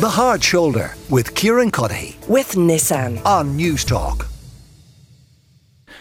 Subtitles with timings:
[0.00, 4.26] The Hard Shoulder with Kieran Cuddihy with Nissan on Newstalk.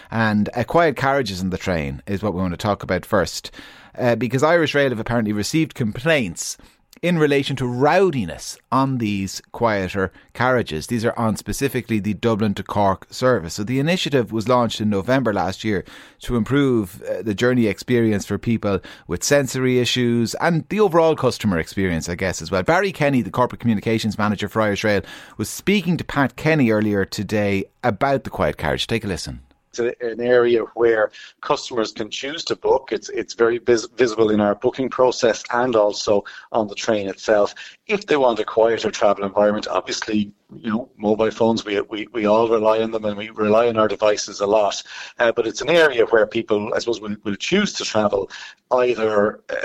[0.09, 3.51] And uh, quiet carriages in the train is what we want to talk about first.
[3.97, 6.55] Uh, because Irish Rail have apparently received complaints
[7.01, 10.87] in relation to rowdiness on these quieter carriages.
[10.87, 13.55] These are on specifically the Dublin to Cork service.
[13.55, 15.85] So the initiative was launched in November last year
[16.21, 21.59] to improve uh, the journey experience for people with sensory issues and the overall customer
[21.59, 22.63] experience, I guess, as well.
[22.63, 25.01] Barry Kenny, the corporate communications manager for Irish Rail,
[25.37, 28.87] was speaking to Pat Kenny earlier today about the quiet carriage.
[28.87, 29.41] Take a listen
[29.77, 32.89] an area where customers can choose to book.
[32.91, 37.53] It's it's very vis- visible in our booking process and also on the train itself.
[37.85, 42.25] If they want a quieter travel environment, obviously you know, mobile phones, we, we, we
[42.25, 44.81] all rely on them and we rely on our devices a lot.
[45.19, 48.29] Uh, but it's an area where people, I suppose, will, will choose to travel
[48.71, 49.55] either uh,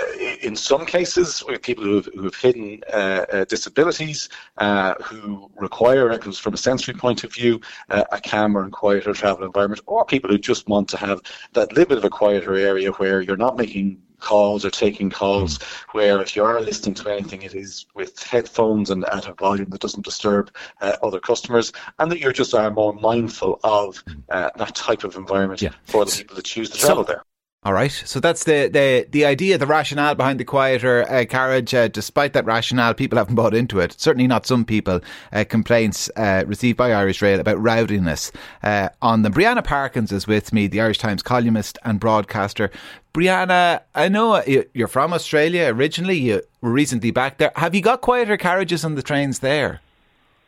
[0.41, 5.49] in some cases with people who have, who have hidden uh, uh disabilities, uh, who
[5.55, 7.59] require, from a sensory point of view,
[7.89, 11.21] uh, a calmer and quieter travel environment, or people who just want to have
[11.53, 15.61] that little bit of a quieter area where you're not making calls or taking calls
[15.91, 19.69] where if you are listening to anything, it is with headphones and at a volume
[19.69, 24.49] that doesn't disturb uh, other customers, and that you're just are more mindful of uh,
[24.57, 25.69] that type of environment yeah.
[25.85, 27.23] for the people that choose to travel so, there.
[27.65, 27.91] All right.
[27.91, 31.73] So that's the, the, the idea, the rationale behind the quieter uh, carriage.
[31.73, 33.99] Uh, despite that rationale, people haven't bought into it.
[33.99, 35.01] Certainly not some people.
[35.33, 39.33] Uh, complaints uh, received by Irish Rail about rowdiness uh, on them.
[39.33, 42.69] Brianna Parkins is with me, the Irish Times columnist and broadcaster.
[43.15, 46.19] Brianna, I know you're from Australia originally.
[46.19, 47.51] You were recently back there.
[47.55, 49.81] Have you got quieter carriages on the trains there?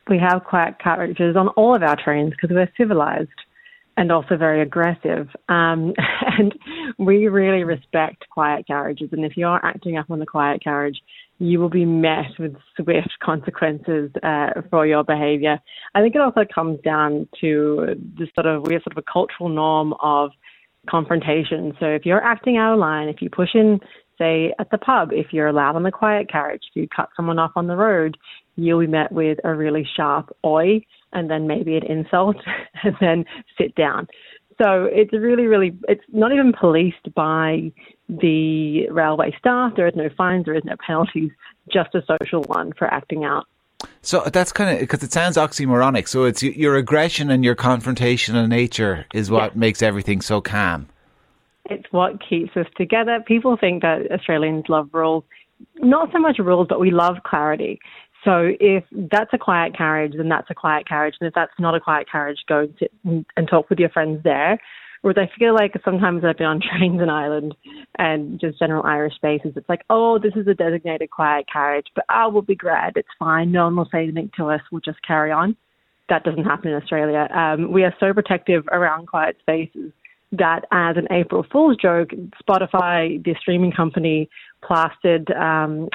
[0.07, 3.29] We have quiet carriages on all of our trains because we're civilised
[3.97, 5.27] and also very aggressive.
[5.49, 5.93] Um,
[6.37, 6.53] and
[6.97, 9.09] we really respect quiet carriages.
[9.11, 11.01] And if you're acting up on the quiet carriage,
[11.39, 15.59] you will be met with swift consequences uh, for your behaviour.
[15.93, 19.11] I think it also comes down to the sort of we have sort of a
[19.11, 20.31] cultural norm of
[20.89, 21.73] confrontation.
[21.79, 23.79] So if you're acting out of line, if you push in,
[24.17, 27.37] say at the pub, if you're loud on the quiet carriage, if you cut someone
[27.37, 28.17] off on the road,
[28.55, 30.81] you'll be met with a really sharp oi
[31.13, 32.37] and then maybe an insult
[32.83, 33.25] and then
[33.57, 34.07] sit down.
[34.61, 37.71] So it's really, really, it's not even policed by
[38.09, 39.73] the railway staff.
[39.75, 41.31] There is no fines, there is no penalties,
[41.71, 43.45] just a social one for acting out.
[44.01, 46.07] So that's kind of because it sounds oxymoronic.
[46.07, 49.59] So it's your aggression and your confrontational nature is what yeah.
[49.59, 50.87] makes everything so calm.
[51.69, 53.21] It's what keeps us together.
[53.27, 55.25] People think that Australians love rules.
[55.75, 57.79] Not so much rules, but we love clarity.
[58.23, 61.15] So if that's a quiet carriage, then that's a quiet carriage.
[61.19, 64.59] And if that's not a quiet carriage, go sit and talk with your friends there.
[65.01, 67.55] Whereas I feel like sometimes I've been on trains in Ireland
[67.97, 72.05] and just general Irish spaces, it's like, oh, this is a designated quiet carriage, but
[72.11, 72.93] oh, we'll be glad.
[72.95, 73.51] It's fine.
[73.51, 74.61] No one will say anything to us.
[74.71, 75.55] We'll just carry on.
[76.09, 77.27] That doesn't happen in Australia.
[77.33, 79.91] Um, we are so protective around quiet spaces
[80.31, 82.09] that as an April Fool's joke,
[82.41, 84.29] Spotify, the streaming company,
[84.63, 85.89] plastered um,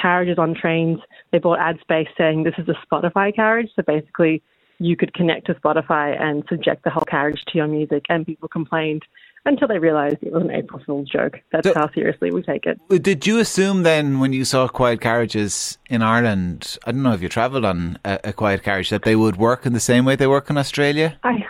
[0.00, 0.98] carriages on trains.
[1.32, 3.70] They bought ad space saying this is a Spotify carriage.
[3.76, 4.42] So basically,
[4.78, 8.48] you could connect to Spotify and subject the whole carriage to your music, and people
[8.48, 9.02] complained
[9.46, 11.40] until they realised it was an April Fool's joke.
[11.52, 12.80] That's so, how seriously we take it.
[13.02, 17.22] Did you assume then, when you saw quiet carriages in Ireland, I don't know if
[17.22, 20.16] you travelled on a, a quiet carriage, that they would work in the same way
[20.16, 21.16] they work in Australia?
[21.22, 21.44] I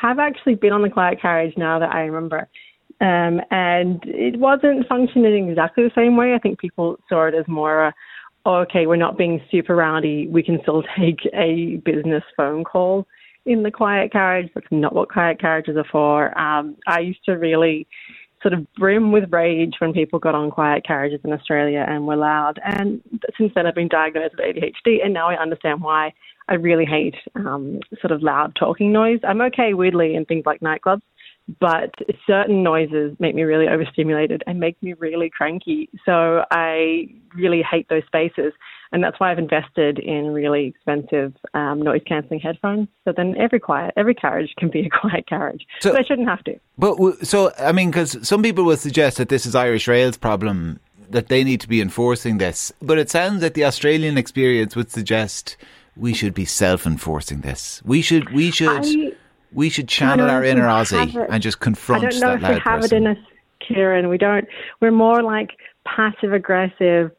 [0.00, 2.48] have actually been on the quiet carriage now that I remember.
[3.02, 6.34] Um, and it wasn't functioning exactly the same way.
[6.34, 7.94] I think people saw it as more a,
[8.46, 10.28] oh, okay, we're not being super rowdy.
[10.28, 13.08] We can still take a business phone call
[13.44, 14.50] in the quiet carriage.
[14.54, 16.38] That's not what quiet carriages are for.
[16.38, 17.88] Um, I used to really
[18.40, 22.16] sort of brim with rage when people got on quiet carriages in Australia and were
[22.16, 22.60] loud.
[22.64, 23.00] And
[23.36, 26.12] since then, I've been diagnosed with ADHD, and now I understand why.
[26.48, 29.20] I really hate um, sort of loud talking noise.
[29.22, 31.02] I'm okay, weirdly, in things like nightclubs,
[31.60, 31.94] but
[32.26, 35.88] certain noises make me really overstimulated and make me really cranky.
[36.04, 38.52] So I really hate those spaces.
[38.92, 42.88] And that's why I've invested in really expensive um, noise cancelling headphones.
[43.04, 45.66] So then every quiet, every carriage can be a quiet carriage.
[45.80, 46.58] So, but I shouldn't have to.
[46.78, 50.78] But so, I mean, because some people will suggest that this is Irish Rail's problem,
[51.10, 52.72] that they need to be enforcing this.
[52.82, 55.56] But it sounds that the Australian experience would suggest
[55.96, 57.82] we should be self-enforcing this.
[57.84, 59.12] We should we should I,
[59.54, 62.60] we should channel our inner Aussie and just confront that I don't know if we
[62.60, 62.84] have person.
[62.84, 63.18] it in us,
[63.66, 64.08] Kieran.
[64.08, 64.46] We don't.
[64.80, 65.50] We're more like
[65.84, 67.10] passive aggressive,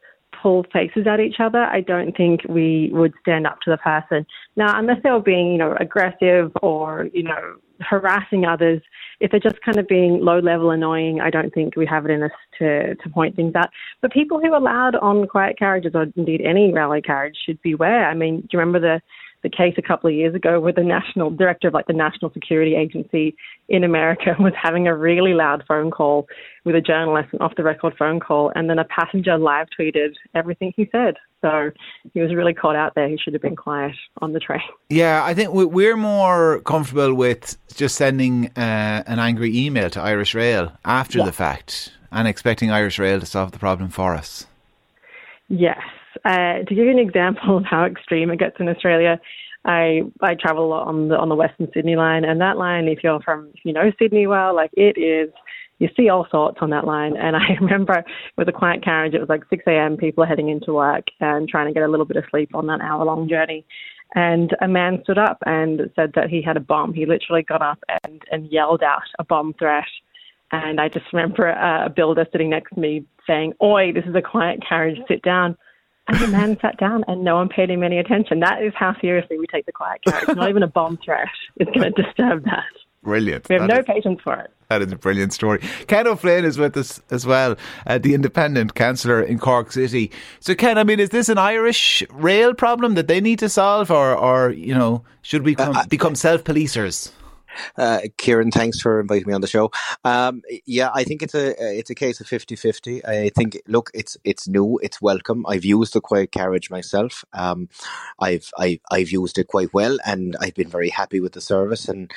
[0.44, 4.26] pull faces at each other, I don't think we would stand up to the person.
[4.56, 8.82] Now, unless they were being, you know, aggressive or, you know, harassing others,
[9.20, 12.12] if they're just kind of being low level annoying, I don't think we have it
[12.12, 13.70] in us to, to point things out.
[14.02, 18.10] But people who are loud on quiet carriages or indeed any rally carriage should beware.
[18.10, 19.02] I mean, do you remember the
[19.44, 22.32] the case a couple of years ago where the national director of like the National
[22.32, 23.36] Security Agency
[23.70, 26.28] in America was having a really loud phone call
[26.66, 30.14] with a journalist, an off the record phone call, and then a passenger live tweeted
[30.34, 31.16] everything he said.
[31.42, 31.72] So
[32.14, 33.10] he was really caught out there.
[33.10, 34.62] He should have been quiet on the train.
[34.90, 40.36] Yeah, I think we're more comfortable with just sending uh, an angry email to Irish
[40.36, 41.26] Rail after yeah.
[41.26, 44.46] the fact and expecting Irish Rail to solve the problem for us.
[45.50, 45.82] Yes.
[46.26, 49.20] Uh, to give you an example of how extreme it gets in Australia,
[49.66, 52.88] I I travel a lot on the on the Western Sydney line, and that line,
[52.88, 55.32] if you're from if you know Sydney well, like it is,
[55.80, 57.16] you see all sorts on that line.
[57.18, 58.04] And I remember
[58.38, 59.98] with a quiet carriage, it was like 6 a.m.
[59.98, 62.68] People are heading into work and trying to get a little bit of sleep on
[62.68, 63.66] that hour long journey.
[64.16, 66.94] And a man stood up and said that he had a bomb.
[66.94, 69.88] He literally got up and, and yelled out a bomb threat.
[70.52, 74.22] And I just remember a builder sitting next to me saying, Oi, this is a
[74.22, 75.58] quiet carriage, sit down.
[76.08, 78.42] And the man sat down and no one paid him any attention.
[78.42, 80.36] That is how seriously we take the quiet carriage.
[80.36, 81.30] Not even a bomb threat
[81.60, 82.64] is going to disturb that.
[83.04, 83.48] Brilliant.
[83.50, 84.52] We have that no is, patience for it.
[84.70, 85.60] That is a brilliant story.
[85.88, 87.56] Ken O'Flynn is with us as well,
[87.86, 90.10] uh, the independent councillor in Cork City.
[90.40, 93.92] So, Ken, I mean, is this an Irish rail problem that they need to solve,
[93.92, 97.12] or, or you know, should we come, uh, become self policers?
[97.78, 99.72] Uh, Kieran, thanks for inviting me on the show.
[100.04, 103.08] Um, yeah, I think it's a it's a case of 50-50.
[103.08, 105.46] I think look, it's it's new, it's welcome.
[105.48, 107.24] I've used the quiet carriage myself.
[107.34, 107.70] Um,
[108.20, 111.88] I've I, I've used it quite well, and I've been very happy with the service.
[111.88, 112.12] And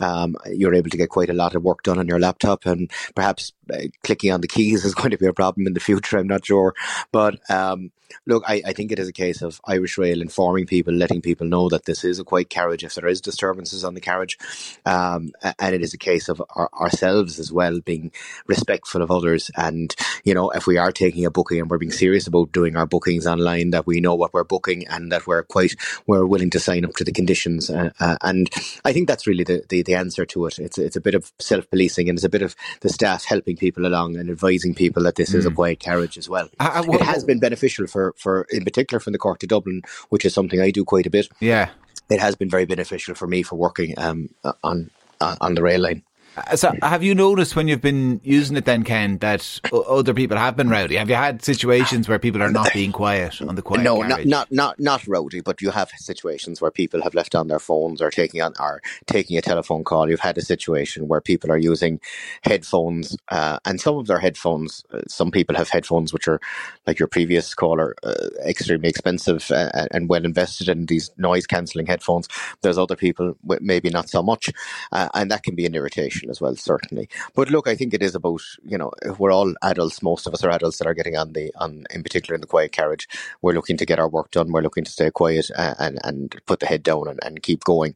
[0.00, 2.90] um, you're able to get quite a lot of work done on your laptop, and
[3.14, 6.18] perhaps uh, clicking on the keys is going to be a problem in the future.
[6.18, 6.74] I'm not sure,
[7.10, 7.92] but um,
[8.26, 11.46] look, I, I, think it is a case of Irish Rail informing people, letting people
[11.46, 14.38] know that this is a quiet carriage if there is disturbances on the carriage,
[14.84, 18.12] um, and it is a case of our, ourselves as well being
[18.46, 19.94] respectful of others, and
[20.24, 22.86] you know if we are taking a booking and we're being serious about doing our
[22.86, 25.74] bookings online, that we know what we're booking and that we're quite
[26.06, 28.50] we're willing to sign up to the conditions, uh, uh, and
[28.84, 30.58] I think that's really the, the, the answer to it.
[30.58, 33.56] It's it's a bit of self policing and it's a bit of the staff helping
[33.56, 35.36] people along and advising people that this mm.
[35.36, 35.54] is a mm.
[35.54, 36.50] quiet carriage as well.
[36.60, 39.46] Uh, uh it has been beneficial for for, for in particular from the Cork to
[39.46, 41.28] Dublin, which is something I do quite a bit.
[41.40, 41.70] Yeah,
[42.10, 44.28] it has been very beneficial for me for working um,
[44.62, 44.90] on
[45.20, 46.02] on the rail line.
[46.34, 50.38] Uh, so, have you noticed when you've been using it, then Ken, that other people
[50.38, 50.96] have been rowdy?
[50.96, 53.82] Have you had situations where people are not being quiet on the quiet?
[53.82, 57.48] No, not not not not rowdy, but you have situations where people have left on
[57.48, 60.08] their phones or taking on or taking a telephone call.
[60.08, 62.00] You've had a situation where people are using
[62.42, 64.84] headphones, uh, and some of their headphones.
[64.90, 66.40] Uh, some people have headphones which are
[66.86, 71.86] like your previous caller, uh, extremely expensive uh, and well invested in these noise cancelling
[71.86, 72.26] headphones.
[72.62, 74.48] There's other people maybe not so much,
[74.92, 77.08] uh, and that can be an irritation as well, certainly.
[77.34, 80.02] But look, I think it is about you know we're all adults.
[80.02, 82.46] Most of us are adults that are getting on the on in particular in the
[82.46, 83.08] quiet carriage.
[83.42, 84.52] We're looking to get our work done.
[84.52, 87.64] We're looking to stay quiet and and, and put the head down and, and keep
[87.64, 87.94] going.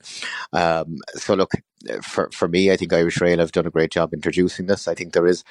[0.53, 1.53] Um, so look,
[2.03, 4.89] for for me, I think Irish Rail have done a great job introducing this.
[4.89, 5.45] I think there is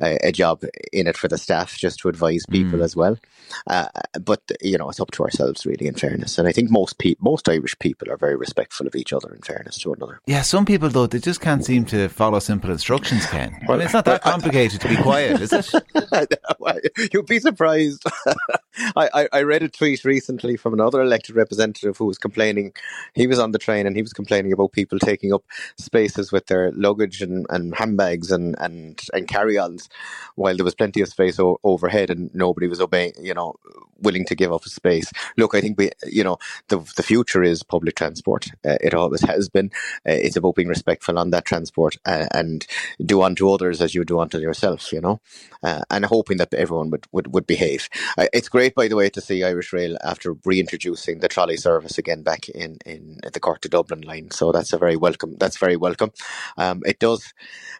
[0.00, 0.62] a, a job
[0.92, 2.84] in it for the staff just to advise people mm.
[2.84, 3.18] as well.
[3.66, 3.88] Uh,
[4.20, 5.86] but you know, it's up to ourselves really.
[5.86, 9.12] In fairness, and I think most pe- most Irish people are very respectful of each
[9.12, 9.32] other.
[9.34, 10.20] In fairness to another.
[10.26, 13.26] Yeah, some people though they just can't seem to follow simple instructions.
[13.26, 15.72] Ken, well, I mean, it's not that complicated to be quiet, is it?
[17.12, 18.04] You'd be surprised.
[18.96, 22.72] I, I read a tweet recently from another elected representative who was complaining.
[23.14, 25.44] He was on the train and he was complaining about people taking up
[25.82, 29.88] spaces with their luggage and, and handbags and, and, and carry-ons
[30.34, 33.54] while there was plenty of space o- overhead and nobody was obeying, you know,
[34.00, 35.12] willing to give up space.
[35.36, 38.48] Look, I think we, you know, the, the future is public transport.
[38.64, 39.70] Uh, it always has been.
[40.08, 42.66] Uh, it's about being respectful on that transport uh, and
[43.04, 45.20] do unto others as you do unto yourself, you know,
[45.62, 47.88] uh, and hoping that everyone would, would, would behave.
[48.18, 51.98] Uh, it's great, by the way, to see Irish Rail after reintroducing the trolley service
[51.98, 54.30] again back in, in the Cork to Dublin line.
[54.32, 56.10] So that's a very welcome, that's very welcome.
[56.56, 57.32] Um, it does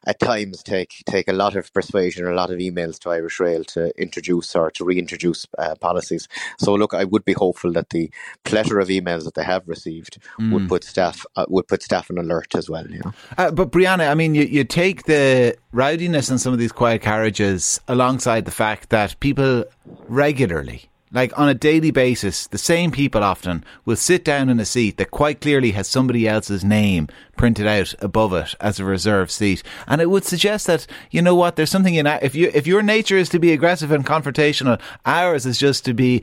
[0.06, 3.64] at times take take a lot of persuasion, a lot of emails to Irish Rail
[3.74, 6.28] to introduce or to reintroduce uh, policies.
[6.58, 8.10] So look, I would be hopeful that the
[8.44, 10.52] plethora of emails that they have received mm.
[10.52, 12.86] would put staff uh, would put staff on alert as well.
[12.88, 13.12] You know?
[13.36, 17.02] uh, but Brianna, I mean, you, you take the rowdiness in some of these quiet
[17.02, 19.64] carriages alongside the fact that people
[20.08, 24.64] regularly like on a daily basis, the same people often will sit down in a
[24.64, 29.30] seat that quite clearly has somebody else's name printed out above it as a reserved
[29.30, 29.62] seat.
[29.86, 32.82] And it would suggest that, you know what, there's something in if you if your
[32.82, 36.22] nature is to be aggressive and confrontational, ours is just to be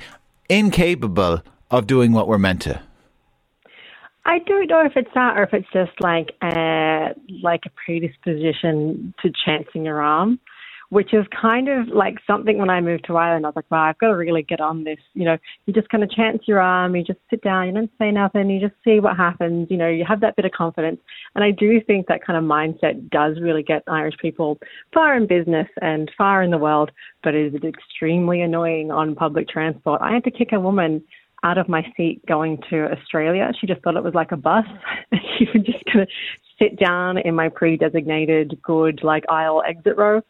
[0.50, 2.82] incapable of doing what we're meant to.
[4.26, 9.14] I don't know if it's that or if it's just like a, like a predisposition
[9.22, 10.40] to chancing your arm
[10.90, 13.84] which is kind of like something when I moved to Ireland, I was like, wow,
[13.84, 14.98] I've got to really get on this.
[15.14, 17.92] You know, you just kind of chance your arm, you just sit down, you don't
[18.00, 19.68] say nothing, you just see what happens.
[19.70, 21.00] You know, you have that bit of confidence.
[21.36, 24.58] And I do think that kind of mindset does really get Irish people
[24.92, 26.90] far in business and far in the world,
[27.24, 30.02] but it is extremely annoying on public transport.
[30.02, 31.04] I had to kick a woman
[31.44, 33.52] out of my seat going to Australia.
[33.60, 34.66] She just thought it was like a bus.
[35.12, 36.12] and she was just going to
[36.58, 40.22] sit down in my pre-designated good like aisle exit row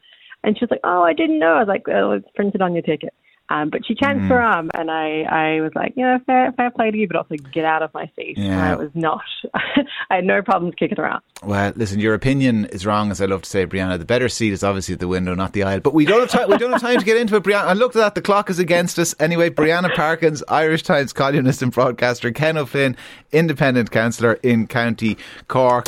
[0.43, 2.73] and she was like, "Oh, I didn't know." I was like, "Oh, it's printed on
[2.73, 3.13] your ticket."
[3.51, 4.27] Um, but she chanced mm.
[4.27, 7.17] her arm, and I, I was like, you know, fair, fair play to you, but
[7.17, 8.37] also get out of my seat.
[8.37, 8.73] Yeah.
[8.73, 9.23] I was not.
[9.55, 11.23] I had no problems kicking her out.
[11.41, 13.97] Well, listen, your opinion is wrong, as I love to say, Brianna.
[13.97, 15.79] The better seat is obviously at the window, not the aisle.
[15.79, 16.49] But we don't have time.
[16.49, 17.65] we don't have time to get into it, Brianna.
[17.65, 18.15] I looked at that.
[18.15, 19.15] The clock is against us.
[19.19, 22.95] Anyway, Brianna Parkins, Irish Times columnist and broadcaster, Ken O'Flynn,
[23.31, 25.17] independent councillor in County
[25.47, 25.87] Cork.